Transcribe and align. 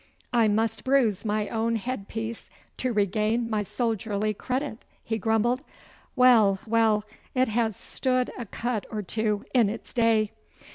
'I 0.33 0.47
must 0.47 0.83
bruise 0.83 1.23
my 1.25 1.47
own 1.49 1.75
headpiece 1.75 2.49
to 2.77 2.91
regain 2.91 3.47
my 3.47 3.61
soldierly 3.61 4.33
credit,' 4.33 4.83
he 5.03 5.19
grumbled. 5.19 5.63
'Well, 6.15 6.57
well, 6.65 7.03
it 7.35 7.49
has 7.49 7.77
stood 7.77 8.31
a 8.35 8.47
cut 8.47 8.87
or 8.89 9.03
two 9.03 9.45
in 9.53 9.69
its 9.69 9.93
day. 9.93 10.31